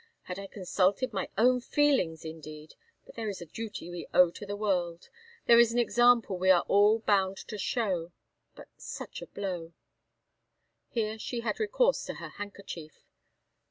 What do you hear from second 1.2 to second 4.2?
own feelings, indeed! but there is a duty we